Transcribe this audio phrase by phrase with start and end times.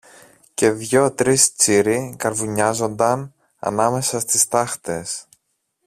[0.53, 5.27] και δυο τρεις τσίροι καρβουνιάζουνταν ανάμεσα στις στάχτες.